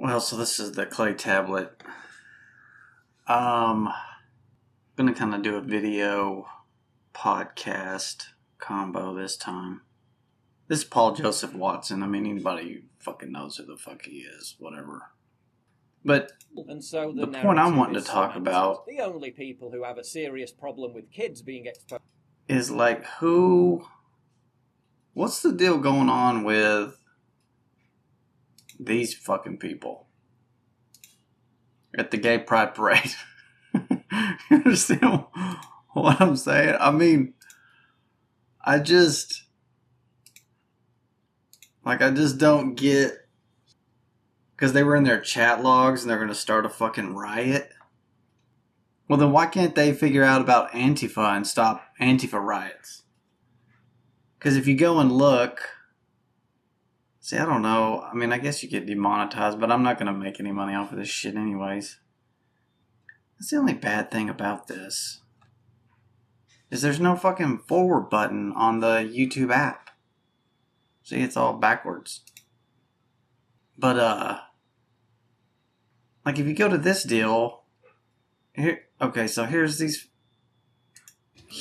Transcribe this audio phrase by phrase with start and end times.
[0.00, 1.72] Well, so this is the Klay Tablet.
[3.26, 3.92] Um,
[4.96, 6.46] gonna kind of do a video
[7.12, 8.26] podcast
[8.58, 9.80] combo this time.
[10.68, 12.04] This is Paul Joseph Watson.
[12.04, 15.10] I mean, anybody fucking knows who the fuck he is, whatever.
[16.04, 16.30] But
[16.68, 19.98] And so the, The point I'm wanting to talk about- the only people who have
[19.98, 22.02] a serious problem with kids being exposed
[22.46, 23.84] is like, who.
[25.12, 26.97] What's the deal going on with
[28.78, 30.06] these fucking people
[31.96, 33.14] at the gay pride parade?
[33.90, 34.00] you
[34.50, 35.24] understand
[35.92, 36.76] what I'm saying?
[36.80, 37.34] I mean,
[38.64, 39.44] I just.
[41.84, 43.12] Like, I just don't get.
[44.54, 47.70] Because they were in their chat logs and they're to start a fucking riot.
[49.08, 53.04] Well, then why can't they figure out about Antifa and stop Antifa riots?
[54.38, 55.60] Because if you go and look.
[57.28, 58.06] See, I don't know.
[58.10, 60.74] I mean, I guess you get demonetized, but I'm not going to make any money
[60.74, 61.98] off of this shit, anyways.
[63.38, 65.20] That's the only bad thing about this.
[66.70, 69.90] Is there's no fucking forward button on the YouTube app.
[71.02, 72.22] See, it's all backwards.
[73.76, 74.38] But, uh.
[76.24, 77.64] Like, if you go to this deal.
[78.54, 80.08] Here, okay, so here's these.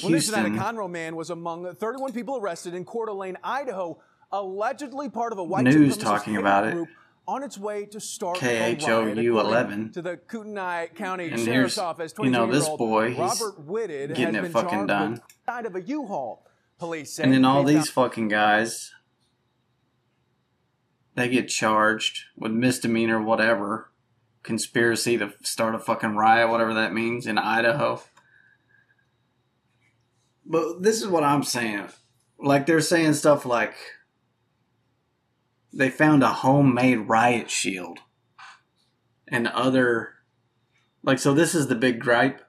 [0.02, 4.00] Well, this Houston Conroe man was among 31 people arrested in Coeur d'Alene, Idaho,
[4.32, 6.74] allegedly part of a white News supremacist talking about it.
[6.74, 6.90] group
[7.28, 9.46] on its way to start a KHOU riot, 11.
[9.46, 13.68] according To the Kootenai County And Sheriff's Office, you know, this boy, he's Robert
[14.16, 15.22] getting it fucking done.
[15.46, 16.46] side of a U-Haul.
[16.80, 18.94] Police And then all these fucking guys,
[21.16, 23.92] they get charged with misdemeanor, whatever,
[24.44, 28.02] conspiracy to start a fucking riot, whatever that means, in Idaho.
[30.46, 31.90] But this is what I'm saying.
[32.40, 33.74] Like, they're saying stuff like
[35.74, 38.00] they found a homemade riot shield
[39.28, 40.14] and other.
[41.04, 42.42] Like, so this is the big gripe.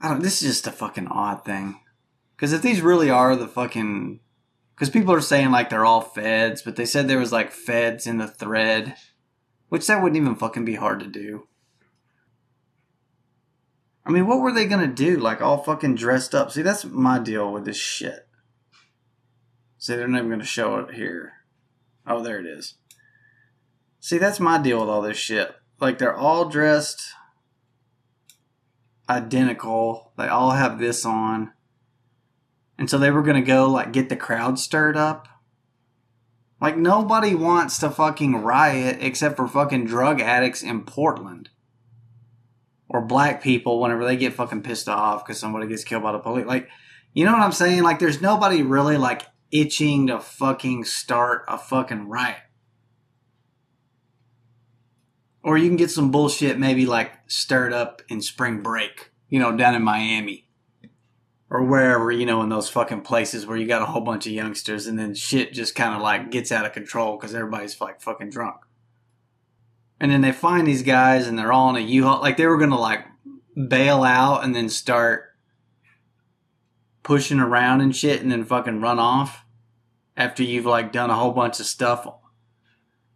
[0.00, 1.80] I don't, this is just a fucking odd thing.
[2.36, 4.20] Because if these really are the fucking.
[4.74, 8.06] Because people are saying like they're all feds, but they said there was like feds
[8.06, 8.96] in the thread.
[9.68, 11.46] Which that wouldn't even fucking be hard to do.
[14.04, 15.16] I mean, what were they gonna do?
[15.18, 16.50] Like all fucking dressed up?
[16.50, 18.26] See, that's my deal with this shit.
[19.78, 21.32] See, they're not even gonna show it here.
[22.06, 22.74] Oh, there it is.
[24.00, 25.54] See, that's my deal with all this shit.
[25.80, 27.02] Like they're all dressed
[29.08, 30.12] identical.
[30.16, 31.52] They all have this on.
[32.78, 35.28] And so they were going to go like get the crowd stirred up.
[36.60, 41.50] Like nobody wants to fucking riot except for fucking drug addicts in Portland.
[42.88, 46.18] Or black people whenever they get fucking pissed off because somebody gets killed by the
[46.18, 46.46] police.
[46.46, 46.68] Like,
[47.14, 47.82] you know what I'm saying?
[47.82, 52.38] Like, there's nobody really like itching to fucking start a fucking riot.
[55.44, 59.54] Or you can get some bullshit maybe like stirred up in spring break, you know,
[59.54, 60.48] down in Miami.
[61.50, 64.32] Or wherever, you know, in those fucking places where you got a whole bunch of
[64.32, 68.00] youngsters and then shit just kind of like gets out of control because everybody's like
[68.00, 68.56] fucking drunk.
[70.00, 72.22] And then they find these guys and they're all in a U-Haul.
[72.22, 73.04] Like they were going to like
[73.68, 75.31] bail out and then start
[77.02, 79.44] pushing around and shit and then fucking run off
[80.16, 82.06] after you've like done a whole bunch of stuff.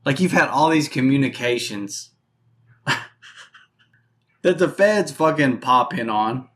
[0.04, 2.10] Like you've had all these communications
[4.42, 6.48] that the feds fucking pop in on.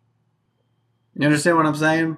[1.15, 2.17] You understand what I'm saying?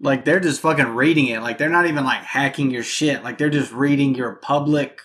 [0.00, 1.40] Like they're just fucking reading it.
[1.40, 3.24] Like they're not even like hacking your shit.
[3.24, 5.00] Like they're just reading your public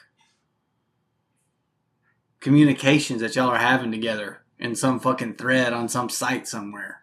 [2.40, 7.03] communications that y'all are having together in some fucking thread on some site somewhere.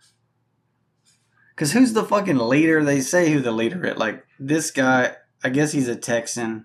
[1.61, 2.83] Cause who's the fucking leader?
[2.83, 3.99] They say who the leader is.
[3.99, 6.65] Like this guy, I guess he's a Texan.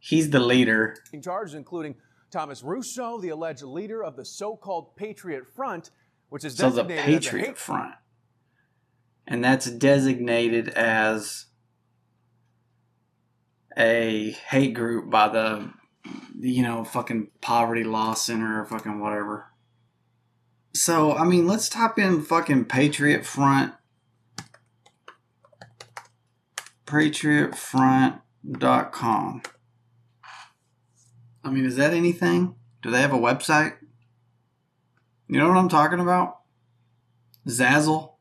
[0.00, 0.96] He's the leader.
[1.22, 1.94] charges, including
[2.32, 5.92] Thomas Rousseau, the alleged leader of the so-called Patriot Front,
[6.30, 7.94] which is So the designated as a Patriot hate Front.
[9.28, 11.46] And that's designated as
[13.78, 15.72] a hate group by the,
[16.36, 19.46] you know, fucking Poverty Law Center or fucking whatever.
[20.74, 23.74] So, I mean, let's type in fucking Patriot Front.
[26.86, 29.42] PatriotFront.com.
[31.44, 32.56] I mean, is that anything?
[32.82, 33.74] Do they have a website?
[35.28, 36.38] You know what I'm talking about?
[37.46, 38.14] Zazzle?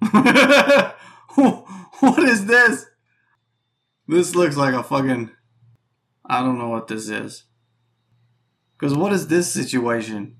[2.00, 2.86] what is this?
[4.06, 5.30] This looks like a fucking.
[6.24, 7.44] I don't know what this is.
[8.78, 10.36] Because what is this situation?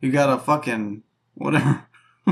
[0.00, 1.02] You got a fucking.
[1.34, 1.86] Whatever.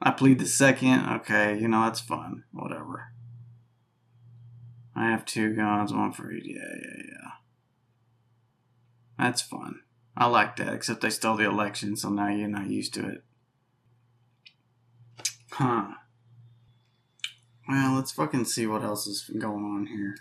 [0.00, 1.08] I plead the second.
[1.16, 2.44] Okay, you know, that's fun.
[2.52, 3.12] Whatever.
[4.94, 6.46] I have two guns, one for each.
[6.46, 7.30] Yeah, yeah, yeah.
[9.18, 9.80] That's fun.
[10.16, 13.24] I like that, except they stole the election, so now you're not used to it.
[15.52, 15.88] Huh.
[17.68, 20.14] Well, let's fucking see what else is going on here.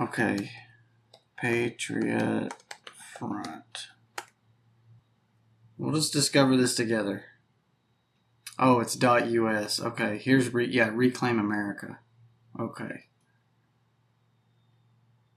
[0.00, 0.50] Okay.
[1.36, 2.54] Patriot
[3.18, 3.88] Front.
[5.76, 7.24] We'll just discover this together.
[8.58, 9.80] Oh, it's .us.
[9.80, 12.00] Okay, here's re- yeah, Reclaim America.
[12.58, 13.04] Okay.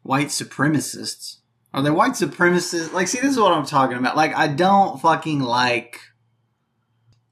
[0.01, 1.37] White supremacists.
[1.73, 2.91] Are they white supremacists?
[2.91, 4.17] Like, see, this is what I'm talking about.
[4.17, 5.99] Like, I don't fucking like.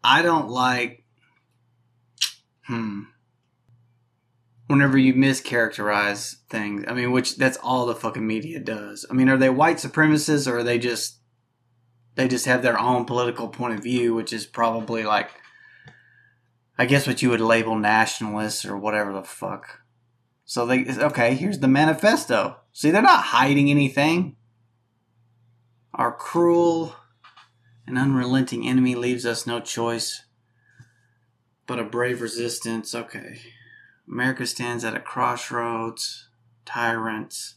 [0.04, 1.04] I don't like.
[2.68, 3.02] Hmm.
[4.70, 9.04] Whenever you mischaracterize things, I mean, which that's all the fucking media does.
[9.10, 11.16] I mean, are they white supremacists or are they just.
[12.16, 15.32] They just have their own political point of view, which is probably like.
[16.78, 19.82] I guess what you would label nationalists or whatever the fuck.
[20.46, 22.58] So they okay, here's the manifesto.
[22.72, 24.36] See, they're not hiding anything.
[25.94, 26.96] Our cruel
[27.88, 30.24] and unrelenting enemy leaves us no choice
[31.70, 32.96] but a brave resistance.
[32.96, 33.40] Okay.
[34.10, 36.30] America stands at a crossroads.
[36.66, 37.56] Tyrants.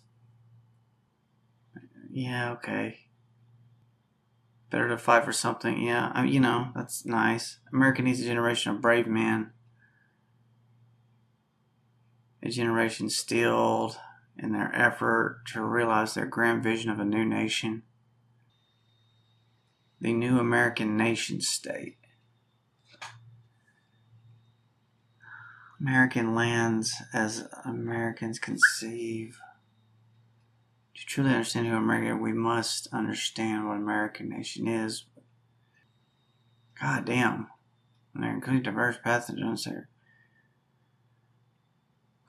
[2.10, 3.00] Yeah, okay.
[4.70, 5.82] Better to fight for something.
[5.82, 7.58] Yeah, I you know, that's nice.
[7.72, 9.50] America needs a generation of brave men.
[12.42, 13.98] A generation steeled
[14.38, 17.82] in their effort to realize their grand vision of a new nation.
[20.00, 21.98] The new American nation state.
[25.82, 29.40] American lands as Americans conceive.
[30.94, 35.06] To truly understand who America, we must understand what American nation is.
[36.80, 37.48] God damn.
[38.14, 39.88] And they're including diverse pathogens there.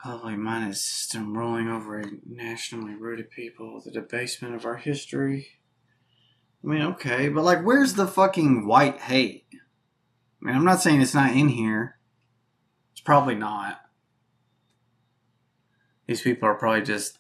[0.04, 5.48] Globally minded system ruling over a nationally rooted people, the debasement of our history.
[6.64, 9.46] I mean, okay, but like, where's the fucking white hate?
[9.54, 9.58] I
[10.42, 11.98] mean, I'm not saying it's not in here.
[13.04, 13.82] Probably not.
[16.08, 17.20] These people are probably just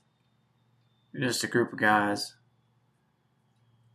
[1.19, 2.35] just a group of guys.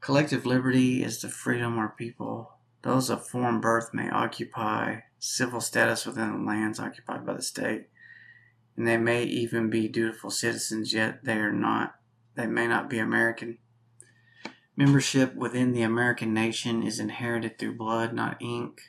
[0.00, 2.52] Collective liberty is the freedom where people,
[2.82, 7.88] those of foreign birth, may occupy civil status within the lands occupied by the state.
[8.76, 11.96] And they may even be dutiful citizens, yet they are not.
[12.36, 13.58] They may not be American.
[14.76, 18.80] Membership within the American nation is inherited through blood, not ink.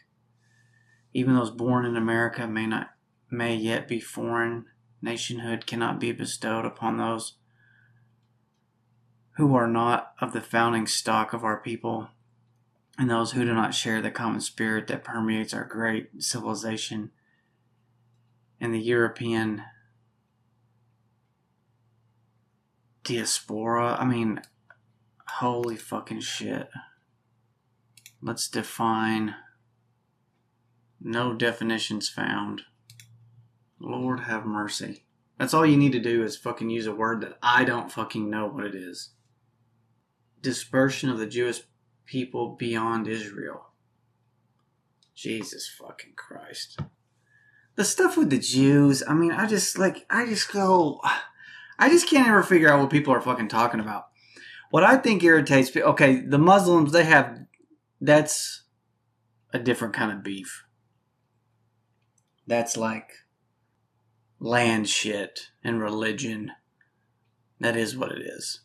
[1.14, 2.92] Even those born in America may not
[3.32, 4.66] may yet be foreign.
[5.02, 7.36] Nationhood cannot be bestowed upon those
[9.38, 12.10] who are not of the founding stock of our people,
[12.98, 17.12] and those who do not share the common spirit that permeates our great civilization
[18.60, 19.64] and the European
[23.04, 23.96] diaspora.
[23.98, 24.42] I mean,
[25.28, 26.70] holy fucking shit.
[28.22, 29.36] Let's define.
[31.02, 32.64] No definitions found.
[33.80, 35.06] Lord have mercy.
[35.38, 38.30] That's all you need to do is fucking use a word that I don't fucking
[38.30, 39.12] know what it is
[40.42, 41.62] dispersion of the Jewish
[42.06, 43.68] people beyond Israel.
[45.16, 46.80] Jesus fucking Christ.
[47.76, 51.02] The stuff with the Jews, I mean, I just like, I just go,
[51.78, 54.08] I just can't ever figure out what people are fucking talking about.
[54.70, 57.40] What I think irritates people, okay, the Muslims, they have,
[58.00, 58.64] that's
[59.52, 60.64] a different kind of beef.
[62.50, 63.12] That's like
[64.40, 66.52] land shit and religion.
[67.60, 68.62] That is what it is.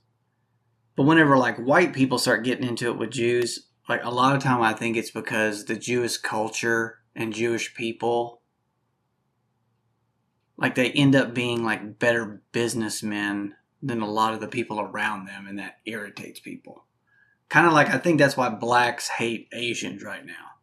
[0.97, 4.43] But whenever like white people start getting into it with Jews, like a lot of
[4.43, 8.41] time I think it's because the Jewish culture and Jewish people
[10.57, 15.27] like they end up being like better businessmen than a lot of the people around
[15.27, 16.87] them and that irritates people.
[17.51, 20.54] Kind of like I think that's why blacks hate Asians right now.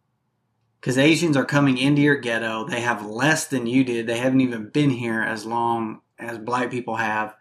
[0.81, 4.07] Cuz Asians are coming into your ghetto, they have less than you did.
[4.07, 7.35] They haven't even been here as long as black people have.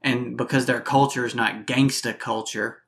[0.00, 2.82] And because their culture is not gangsta culture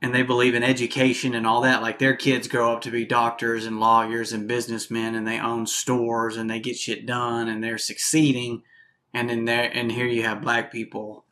[0.00, 3.04] and they believe in education and all that like their kids grow up to be
[3.04, 7.62] doctors and lawyers and businessmen and they own stores and they get shit done and
[7.62, 8.62] they're succeeding.
[9.12, 11.24] And then there and here you have black people.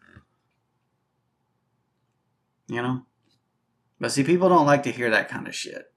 [2.68, 3.02] You know?
[4.00, 5.92] But see people don't like to hear that kind of shit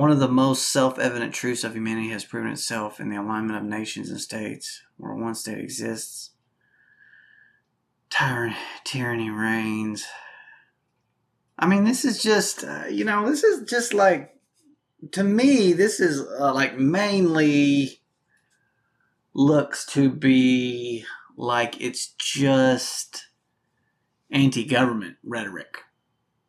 [0.00, 3.58] one of the most self evident truths of humanity has proven itself in the alignment
[3.58, 4.80] of nations and states.
[4.96, 6.30] Where one state exists,
[8.08, 10.06] tyranny, tyranny reigns.
[11.58, 14.34] I mean, this is just, uh, you know, this is just like,
[15.12, 18.00] to me, this is uh, like mainly
[19.34, 21.04] looks to be
[21.36, 23.26] like it's just
[24.30, 25.76] anti-government rhetoric.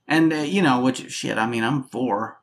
[0.07, 2.40] And uh, you know, which shit, I mean, I'm for.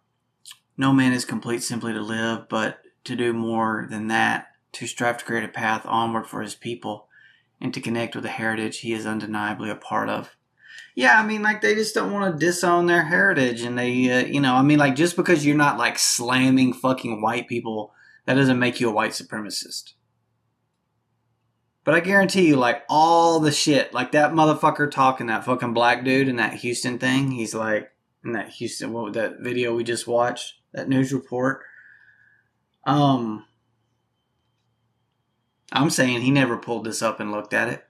[0.78, 5.18] No man is complete simply to live, but to do more than that, to strive
[5.18, 7.08] to create a path onward for his people
[7.60, 10.36] and to connect with the heritage he is undeniably a part of.
[10.94, 14.26] Yeah, I mean, like they just don't want to disown their heritage, and they, uh,
[14.26, 17.92] you know, I mean, like just because you're not like slamming fucking white people,
[18.26, 19.94] that doesn't make you a white supremacist.
[21.82, 26.04] But I guarantee you, like all the shit, like that motherfucker talking, that fucking black
[26.04, 27.90] dude in that Houston thing, he's like
[28.24, 31.62] in that Houston, what that video we just watched, that news report.
[32.84, 33.44] Um,
[35.72, 37.84] I'm saying he never pulled this up and looked at it.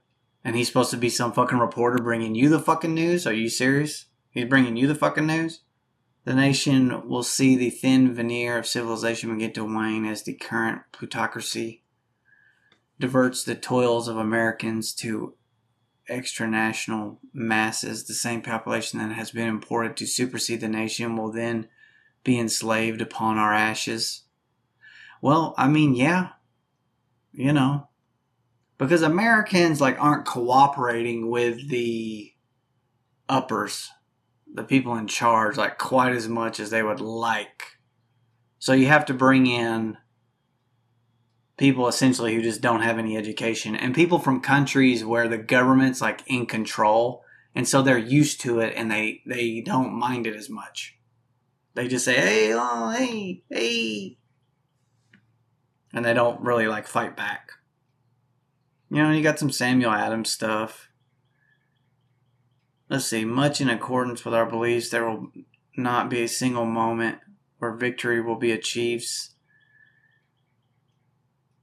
[0.45, 3.27] And he's supposed to be some fucking reporter bringing you the fucking news?
[3.27, 4.07] Are you serious?
[4.31, 5.61] He's bringing you the fucking news?
[6.25, 10.83] The nation will see the thin veneer of civilization begin to wane as the current
[10.93, 11.83] plutocracy
[13.01, 15.35] diverts the toils of Americans to
[16.11, 18.05] extranational masses.
[18.05, 21.69] The same population that has been imported to supersede the nation will then
[22.25, 24.25] be enslaved upon our ashes.
[25.21, 26.31] Well, I mean, yeah,
[27.33, 27.89] you know,
[28.79, 32.33] because Americans like aren't cooperating with the
[33.29, 33.91] uppers,
[34.53, 37.79] the people in charge, like quite as much as they would like.
[38.59, 39.99] So you have to bring in
[41.57, 46.01] people essentially who just don't have any education and people from countries where the government's
[46.01, 50.37] like in control and so they're used to it and they they don't mind it
[50.37, 50.98] as much.
[51.75, 54.19] They just say, "Hey, oh, hey, hey."
[55.93, 57.53] And they don't really like fight back.
[58.91, 60.89] You know, you got some Samuel Adams stuff.
[62.89, 65.31] Let's see, much in accordance with our beliefs, there will
[65.77, 67.19] not be a single moment
[67.59, 69.07] where victory will be achieved.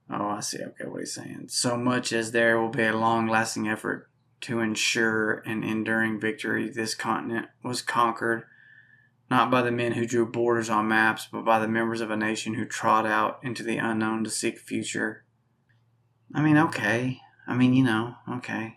[0.10, 0.60] Oh, I see.
[0.60, 1.46] Okay, what he's saying.
[1.48, 4.10] So much as there will be a long lasting effort
[4.42, 8.44] to ensure an enduring victory, this continent was conquered
[9.30, 12.18] not by the men who drew borders on maps, but by the members of a
[12.18, 15.26] nation who trod out into the unknown to seek future.
[16.34, 17.20] I mean, okay.
[17.48, 18.76] I mean, you know, okay.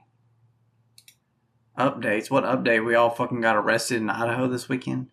[1.78, 2.30] Updates.
[2.30, 2.84] What update?
[2.84, 5.08] We all fucking got arrested in Idaho this weekend?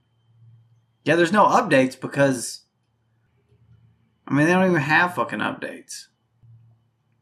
[1.04, 2.62] Yeah, there's no updates because.
[4.27, 6.06] I mean, they don't even have fucking updates.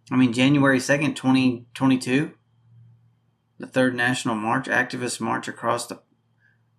[0.09, 2.31] I mean, January 2nd, 2022,
[3.59, 6.01] the third national march, activists march across the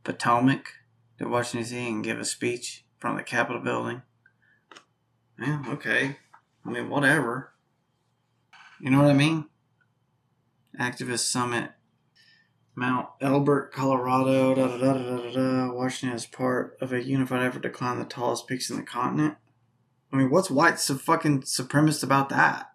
[0.02, 0.72] Potomac
[1.18, 1.88] to Washington, D.C.
[1.88, 4.02] and give a speech from the Capitol building.
[5.38, 6.16] Yeah, okay.
[6.64, 7.52] I mean, whatever.
[8.80, 9.46] You know what I mean?
[10.78, 11.70] Activist Summit,
[12.74, 15.72] Mount Elbert, Colorado, da da da da da da.
[15.72, 19.36] Washington is part of a unified effort to climb the tallest peaks in the continent.
[20.12, 22.70] I mean, what's white so fucking supremacist about that?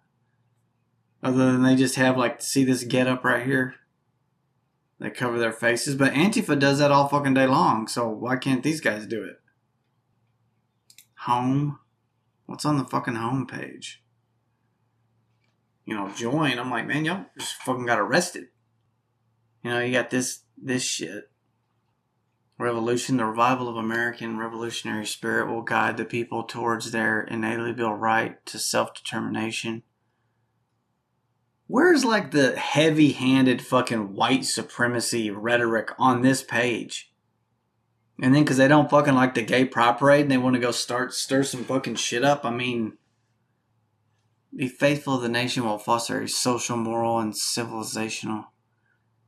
[1.22, 3.74] Other than they just have like see this get up right here.
[5.00, 7.88] They cover their faces, but Antifa does that all fucking day long.
[7.88, 9.40] So why can't these guys do it?
[11.20, 11.78] Home.
[12.44, 14.02] What's on the fucking home page?
[15.86, 16.58] You know, join.
[16.58, 18.48] I'm like, man, y'all just fucking got arrested.
[19.64, 21.30] You know, you got this this shit.
[22.58, 28.44] Revolution, the revival of American revolutionary spirit will guide the people towards their inalienable right
[28.44, 29.82] to self determination
[31.70, 37.12] where's like the heavy handed fucking white supremacy rhetoric on this page?
[38.20, 40.60] And then because they don't fucking like the gay pride parade and they want to
[40.60, 42.98] go start stir some fucking shit up, I mean,
[44.54, 48.46] be faithful to the nation will foster a social, moral, and civilizational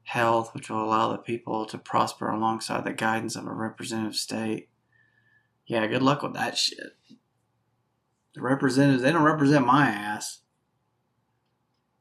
[0.02, 4.68] health, which will allow the people to prosper alongside the guidance of a representative state.
[5.64, 6.96] Yeah, good luck with that shit.
[8.34, 10.41] The representatives, they don't represent my ass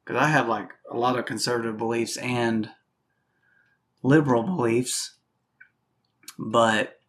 [0.04, 2.70] because I have like a lot of conservative beliefs and
[4.04, 5.18] liberal beliefs,
[6.38, 7.00] but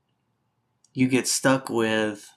[0.93, 2.29] you get stuck with,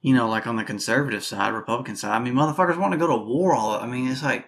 [0.00, 2.14] you know, like on the conservative side, Republican side.
[2.14, 3.78] I mean, motherfuckers want to go to war all.
[3.78, 4.46] I mean, it's like,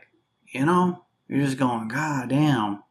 [0.52, 2.82] you know, you're just going, God damn.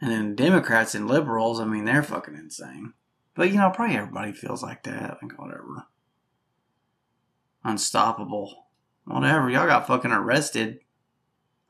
[0.00, 2.94] And then Democrats and liberals, I mean, they're fucking insane.
[3.34, 5.18] But you know, probably everybody feels like that.
[5.22, 5.86] Like whatever.
[7.64, 8.69] Unstoppable.
[9.10, 10.80] Whatever, y'all got fucking arrested.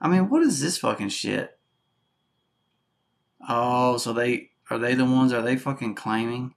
[0.01, 1.59] I mean, what is this fucking shit?
[3.49, 5.33] Oh, so they are they the ones?
[5.33, 6.55] Are they fucking claiming?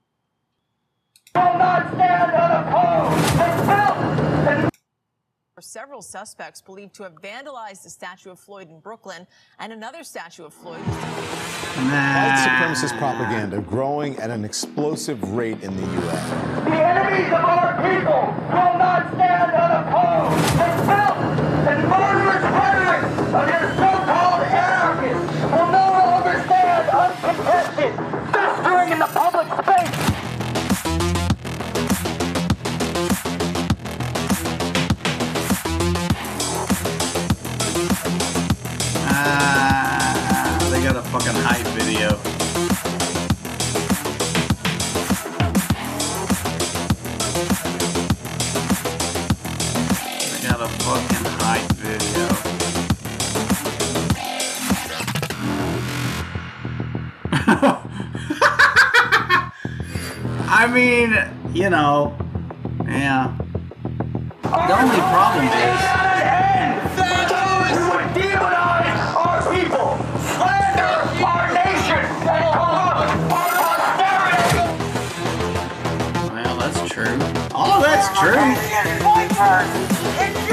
[5.63, 9.25] Several suspects believed to have vandalized the statue of Floyd in Brooklyn
[9.60, 10.79] and another statue of Floyd.
[11.75, 16.29] White supremacist propaganda growing at an explosive rate in the U.S.
[16.65, 20.43] The enemies of our people will not stand unopposed.
[20.53, 21.17] The filth
[21.67, 23.03] and murderous rhetoric
[23.34, 23.73] of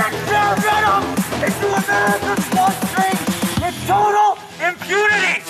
[0.08, 1.04] venom
[1.44, 2.46] into America's
[3.60, 5.42] with total impunity.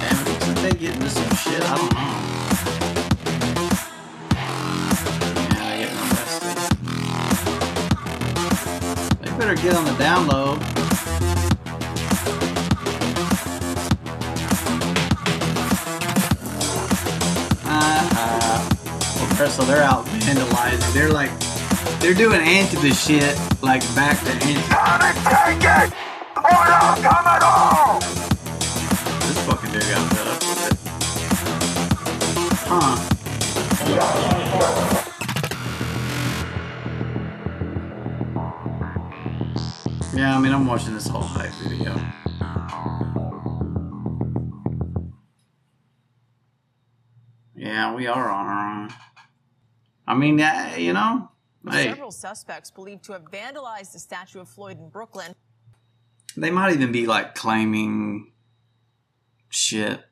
[0.00, 0.24] Damn
[0.62, 1.62] they get into some shit?
[1.62, 2.10] I don't know.
[9.38, 10.58] Better get on the download.
[17.66, 18.74] Uh-huh.
[19.16, 20.92] Well, first, so they're out vandalizing.
[20.92, 21.30] They're like,
[22.00, 24.68] they're doing Antifa shit, like back to Antifa.
[24.68, 25.92] Come and take it,
[26.36, 28.00] or not come at all.
[29.20, 30.76] This fucking dude got fed up with it.
[32.66, 32.96] Huh.
[40.16, 41.94] Yeah, I mean, I'm watching this whole hype video.
[47.56, 48.63] Yeah, we are on our.
[50.06, 51.30] I mean, uh, you know,
[51.68, 55.34] hey, Several suspects believed to have vandalized the statue of Floyd in Brooklyn
[56.36, 58.32] they might even be like claiming
[59.48, 60.04] shit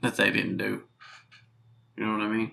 [0.00, 0.82] that they didn't do.
[1.96, 2.52] You know what I mean?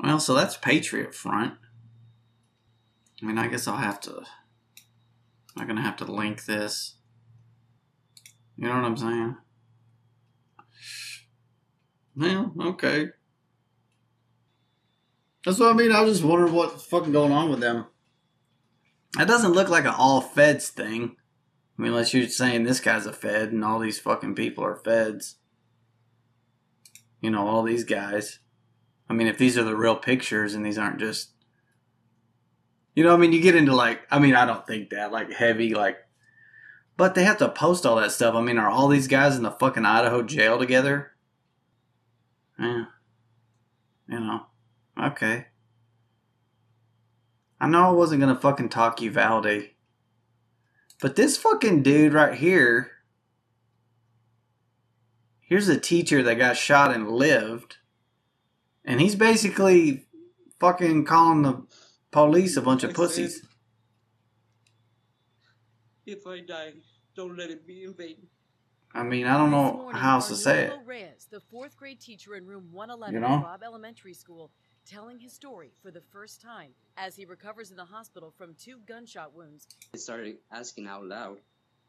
[0.00, 1.54] Well, so that's Patriot Front.
[3.22, 4.22] I mean, I guess I'll have to.
[5.56, 6.96] I'm gonna have to link this.
[8.56, 9.36] You know what I'm saying?
[12.16, 13.08] Well, okay.
[15.44, 15.92] That's what I mean.
[15.92, 17.86] I was just wondering what's fucking going on with them.
[19.16, 21.16] That doesn't look like an all feds thing.
[21.78, 24.76] I mean, unless you're saying this guy's a fed and all these fucking people are
[24.76, 25.36] feds.
[27.20, 28.40] You know, all these guys.
[29.08, 31.30] I mean, if these are the real pictures and these aren't just.
[32.94, 34.02] You know, I mean, you get into like.
[34.10, 35.12] I mean, I don't think that.
[35.12, 35.98] Like, heavy, like.
[36.96, 38.34] But they have to post all that stuff.
[38.34, 41.12] I mean, are all these guys in the fucking Idaho jail together?
[42.58, 42.86] Yeah.
[44.08, 44.46] You know.
[45.00, 45.46] Okay.
[47.60, 49.70] I know I wasn't gonna fucking talk Uvalde.
[51.00, 52.90] But this fucking dude right here.
[55.40, 57.76] Here's a teacher that got shot and lived.
[58.84, 60.06] And he's basically
[60.60, 61.62] fucking calling the
[62.10, 63.46] police a bunch of pussies.
[66.06, 66.72] If I die,
[67.14, 68.28] don't let it be in vain.
[68.94, 70.72] I mean, I don't know morning, how else to say it.
[70.86, 73.46] Reyes, the fourth grade teacher in room 111 You know?
[73.46, 74.50] of Elementary School,
[74.88, 78.78] telling his story for the first time as he recovers in the hospital from two
[78.86, 79.66] gunshot wounds.
[79.94, 81.38] I started asking out loud,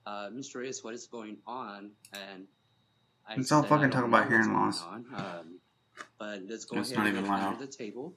[0.06, 0.56] uh, Mr.
[0.56, 1.92] Reyes, what is going on?
[2.14, 2.46] And
[3.28, 4.82] I It's all fucking "I talking about hearing loss.
[4.84, 5.60] on, Um,
[6.18, 7.54] but let's go It's ahead not and even get loud.
[7.54, 8.14] under the table.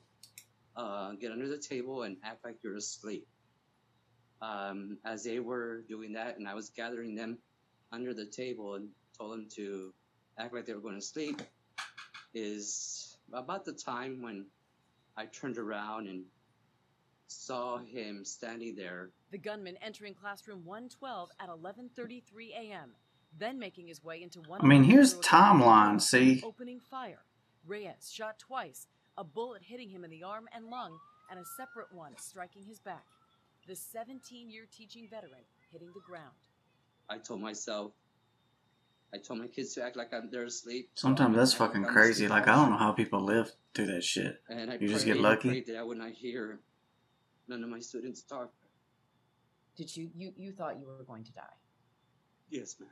[0.75, 3.27] Uh, get under the table and act like you're asleep.
[4.41, 7.39] Um, as they were doing that, and I was gathering them
[7.93, 9.93] under the table and told them to
[10.39, 11.41] act like they were going to sleep,
[12.35, 14.47] is about the time when
[15.17, 16.25] I turned around and
[17.27, 22.23] saw him standing there The gunman entering classroom 112 at 11:33
[22.55, 22.93] a.m.,
[23.39, 24.61] then making his way into one.
[24.61, 26.43] I mean, here's the timeline, see?
[26.45, 27.25] Opening fire.
[27.67, 30.99] Reyes shot twice, a bullet hitting him in the arm and lung,
[31.31, 33.07] and a separate one striking his back.
[33.67, 36.35] The 17-year teaching veteran hitting the ground.
[37.09, 37.93] I told myself,
[39.15, 40.91] I told my kids to act like I'm there asleep.
[40.95, 42.29] Sometimes that's fucking I'm crazy.
[42.29, 44.41] Like, I don't know how people live through that shit.
[44.49, 45.49] And I You just get lucky?
[45.49, 46.61] prayed that I would not hear
[47.47, 48.51] none of my students talk.
[49.77, 51.43] Did you, you you thought you were going to die?
[52.51, 52.91] Yes, ma'am.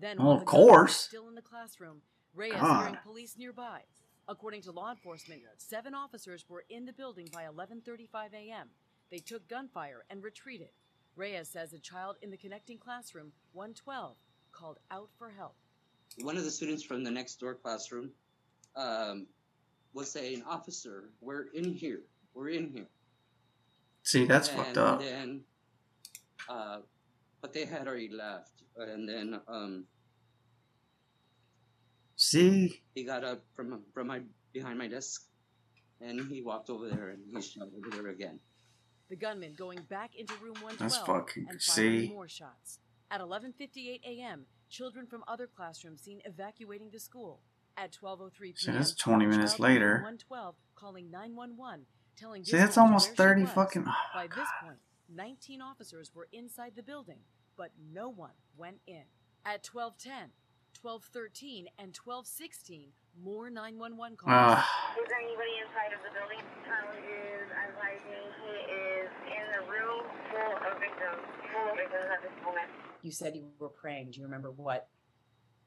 [0.00, 0.96] Then, Well, of the course.
[0.96, 2.02] still in the classroom,
[2.34, 2.80] Reyes God.
[2.84, 3.82] hearing police nearby,
[4.26, 8.70] According to law enforcement, seven officers were in the building by 11:35 a.m.
[9.10, 10.70] They took gunfire and retreated.
[11.14, 14.16] Reyes says a child in the connecting classroom 112
[14.54, 15.54] called out for help.
[16.22, 18.10] One of the students from the next door classroom
[18.76, 19.26] um,
[19.92, 22.02] was saying, "Officer, we're in here.
[22.34, 22.86] We're in here."
[24.02, 25.00] See, that's and fucked up.
[25.00, 25.42] Then,
[26.48, 26.78] uh,
[27.40, 29.84] but they had already left, and then um,
[32.16, 34.20] See, he got up from from my
[34.52, 35.26] behind my desk,
[36.00, 38.38] and he walked over there and he shot over there again.
[39.10, 42.08] The gunman going back into room 112 That's fucking- and firing see?
[42.08, 42.78] more shots.
[43.14, 47.42] At 11:58 a.m., children from other classrooms seen evacuating the school.
[47.76, 49.92] At 12:03 p.m., See, that's 20 minutes child in room later.
[50.02, 51.86] 112 calling 911,
[52.18, 53.52] telling See, that's almost 30 was.
[53.52, 57.20] fucking- oh, By this point, 19 officers were inside the building,
[57.56, 59.04] but no one went in.
[59.44, 60.32] At 12:10,
[60.82, 64.32] 12:13, and 12:16, more 911 calls.
[64.34, 64.94] Ah.
[64.98, 66.42] Is there anybody inside of the building?
[66.66, 70.02] Tyler is advising he is in the room
[70.34, 71.22] full of victims,
[71.54, 72.66] full of victims at this moment.
[73.04, 74.12] You said you were praying.
[74.12, 74.88] Do you remember what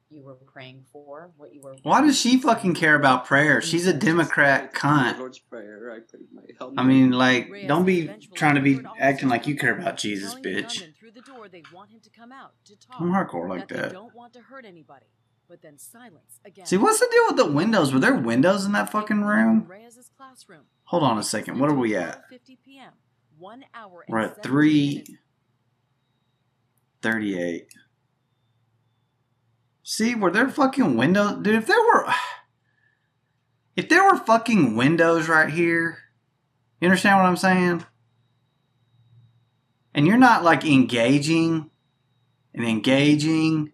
[0.09, 1.29] you were praying for?
[1.37, 1.75] What you were?
[1.83, 3.61] why does she fucking care about prayer?
[3.61, 5.19] She's a Democrat cunt.
[5.19, 5.91] Lord's prayer.
[5.95, 6.73] I prayed my help.
[6.77, 10.83] I mean, like, don't be trying to be acting like you care about Jesus, bitch.
[11.13, 13.01] the door they want him to come out to talk.
[13.01, 13.77] I'm hardcore like that.
[13.77, 13.93] that.
[13.93, 15.05] Don't want to hurt anybody,
[15.47, 16.65] but then silence again.
[16.65, 17.93] See, what's the deal with the windows?
[17.93, 19.67] Were there windows in that fucking room?
[19.67, 20.63] Reyes's classroom.
[20.85, 21.59] Hold on a second.
[21.59, 22.23] What are we at?
[22.31, 22.93] 12:50 p.m.
[23.37, 24.05] One hour.
[24.09, 25.17] We're at 17 three
[27.15, 27.35] minutes.
[27.35, 27.67] thirty-eight.
[29.83, 31.55] See, were there fucking windows, dude?
[31.55, 32.07] If there were,
[33.75, 35.99] if there were fucking windows right here,
[36.81, 37.85] you understand what I'm saying?
[39.93, 41.71] And you're not like engaging
[42.53, 43.71] and engaging.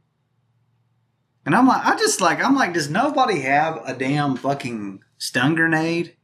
[1.45, 5.55] And I'm like, I just like, I'm like, does nobody have a damn fucking stun
[5.55, 6.15] grenade?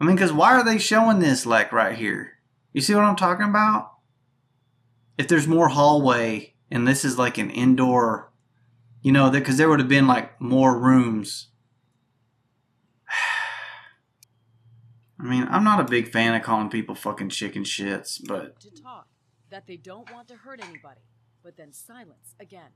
[0.00, 2.32] I mean, because why are they showing this like right here?
[2.72, 3.91] You see what I'm talking about?
[5.18, 8.32] If there's more hallway and this is like an indoor,
[9.02, 11.48] you know, because there would have been like more rooms.
[15.20, 18.70] I mean, I'm not a big fan of calling people fucking chicken shits, but to
[18.70, 19.06] talk.
[19.50, 21.02] That they don't want to hurt anybody,
[21.44, 22.70] but then silence again.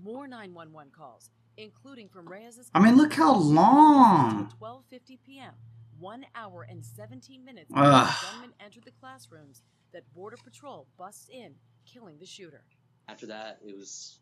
[0.00, 2.70] More 911 calls, including from Reyes's.
[2.74, 4.52] I mean, look how long.
[4.60, 5.54] 12:50 p.m.
[5.98, 8.14] One hour and 17 minutes Ugh.
[8.22, 9.62] gunman entered the classrooms,
[9.92, 11.54] that Border Patrol busts in,
[11.92, 12.62] killing the shooter.
[13.08, 14.18] After that, it was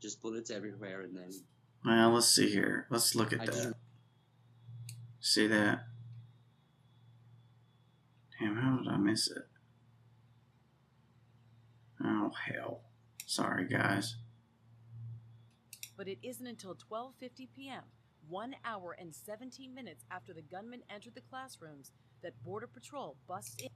[0.00, 1.30] just bullets everywhere, and then
[1.84, 2.86] well, let's see here.
[2.90, 3.74] Let's look at I just that.
[5.20, 5.84] See that?
[8.38, 9.42] Damn, how did I miss it?
[12.04, 12.82] Oh hell!
[13.26, 14.16] Sorry, guys.
[15.96, 17.82] But it isn't until 12:50 p.m.,
[18.28, 21.90] 1 hour and 17 minutes after the gunman entered the classrooms,
[22.22, 23.68] that Border Patrol busts in.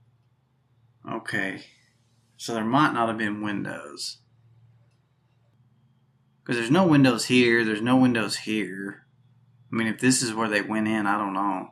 [1.12, 1.64] Okay,
[2.42, 4.18] so there might not have been windows
[6.40, 7.64] because there's no windows here.
[7.64, 9.06] There's no windows here.
[9.72, 11.68] I mean, if this is where they went in, I don't know.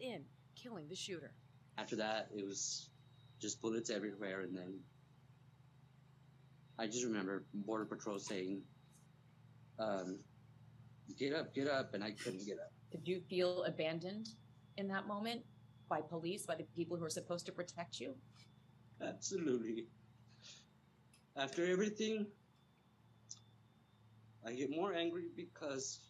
[0.00, 1.32] in, killing the shooter.
[1.76, 2.88] after that, it was
[3.42, 4.80] just bullets everywhere, and then
[6.78, 8.62] I just remember Border Patrol saying,
[9.78, 10.18] um,
[11.18, 12.72] "Get up, get up," and I couldn't get up.
[12.90, 14.30] Did you feel abandoned
[14.78, 15.44] in that moment
[15.90, 18.14] by police, by the people who are supposed to protect you?
[19.02, 19.86] Absolutely.
[21.36, 22.26] After everything,
[24.46, 26.00] I get more angry because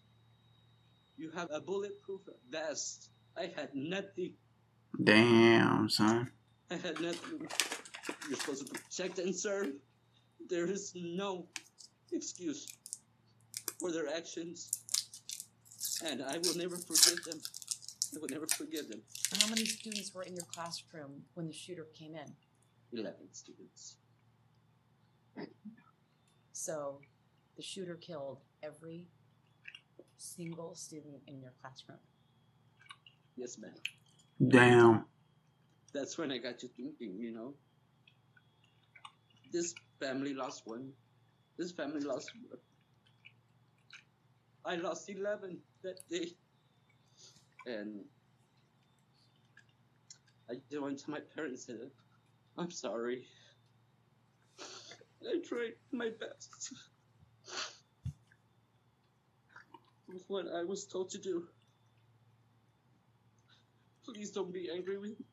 [1.17, 2.21] you have a bulletproof
[2.51, 3.11] vest.
[3.37, 4.35] I had nothing.
[5.03, 6.31] Damn, son.
[6.71, 7.49] I had nothing.
[8.29, 9.73] You're supposed to protect and serve.
[10.49, 11.47] There is no
[12.13, 12.69] excuse
[13.81, 14.83] for their actions.
[16.05, 17.41] And I will never forgive them.
[18.15, 19.03] I will never forgive them.
[19.41, 22.33] How many students were in your classroom when the shooter came in?
[22.93, 23.97] 11 students.
[26.53, 27.01] So
[27.57, 29.07] the shooter killed every
[30.17, 31.99] single student in your classroom.
[33.37, 33.75] Yes, ma'am.
[34.49, 35.05] Damn.
[35.93, 37.55] That's when I got to thinking, you know.
[39.53, 40.91] This family lost one.
[41.59, 42.59] This family lost one.
[44.65, 46.33] I lost 11 that day.
[47.67, 48.05] And
[50.51, 51.91] I just went to my parents and said,
[52.59, 53.25] I'm sorry.
[54.61, 56.73] I tried my best.
[60.09, 61.49] With what I was told to do.
[64.05, 65.27] Please don't be angry with me.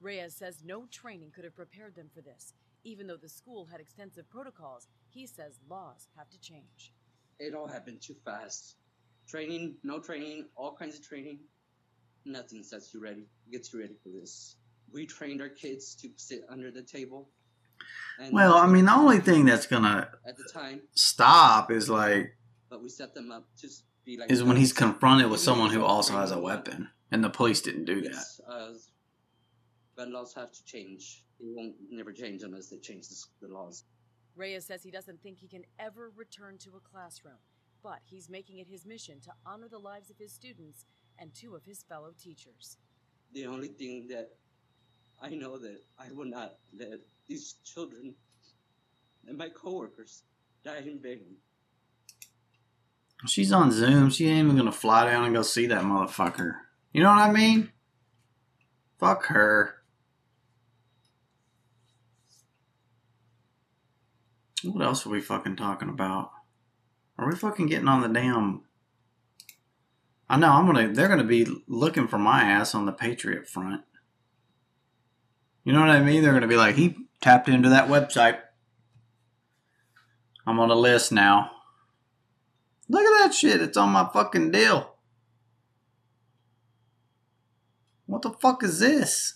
[0.00, 2.52] Reyes says no training could have prepared them for this.
[2.84, 6.92] Even though the school had extensive protocols, he says laws have to change.
[7.40, 8.76] It all happened too fast.
[9.26, 11.40] Training, no training, all kinds of training.
[12.26, 14.56] Nothing sets you ready, gets you ready for this.
[14.92, 17.28] We trained our kids to sit under the table.
[18.18, 22.36] And Well, I mean, the only thing that's gonna at the time, stop is like
[22.68, 23.68] but we set them up to
[24.04, 27.30] be like is when he's confronted with someone who also has a weapon, and the
[27.30, 28.12] police didn't do that.
[28.12, 28.72] Yes, uh,
[29.96, 31.24] gun laws have to change.
[31.38, 33.84] They won't never change unless they change the, the laws.
[34.34, 37.38] Reyes says he doesn't think he can ever return to a classroom,
[37.82, 40.86] but he's making it his mission to honor the lives of his students
[41.18, 42.76] and two of his fellow teachers.
[43.32, 44.30] The only thing that
[45.20, 48.14] I know that I will not let these children
[49.26, 50.22] and my coworkers
[50.64, 51.36] die in vain.
[53.26, 54.10] She's on Zoom.
[54.10, 56.56] She ain't even gonna fly down and go see that motherfucker.
[56.92, 57.72] You know what I mean?
[58.98, 59.74] Fuck her.
[64.64, 66.30] What else are we fucking talking about?
[67.18, 68.62] Are we fucking getting on the damn?
[70.28, 70.92] I know I'm gonna.
[70.92, 73.82] They're gonna be looking for my ass on the Patriot front.
[75.64, 76.22] You know what I mean?
[76.22, 78.38] They're gonna be like, he tapped into that website.
[80.46, 81.50] I'm on the list now.
[82.88, 83.60] Look at that shit.
[83.60, 84.94] It's on my fucking deal.
[88.06, 89.34] What the fuck is this?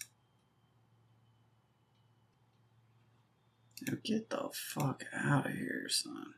[4.04, 6.34] Get the fuck out of here, son.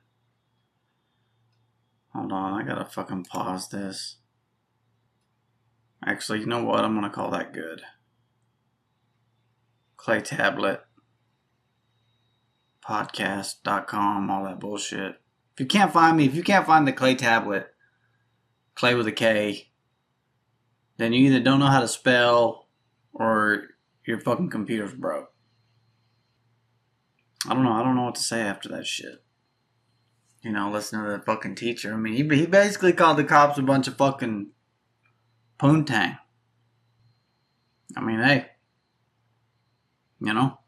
[2.14, 4.16] Hold on, I gotta fucking pause this.
[6.04, 6.84] Actually, you know what?
[6.84, 7.82] I'm gonna call that good.
[9.96, 10.80] Klay Tablet.
[12.84, 15.20] Podcast.com, all that bullshit.
[15.54, 17.68] If you can't find me, if you can't find the Klay Tablet,
[18.74, 19.70] Clay with a K,
[20.96, 22.68] then you either don't know how to spell
[23.12, 23.68] or
[24.04, 25.32] your fucking computer's broke.
[27.48, 27.72] I don't know.
[27.72, 29.22] I don't know what to say after that shit.
[30.42, 31.94] You know, listen to the fucking teacher.
[31.94, 34.48] I mean, he, he basically called the cops a bunch of fucking
[35.62, 36.18] poontang.
[37.96, 38.50] I mean, hey,
[40.18, 40.58] you know,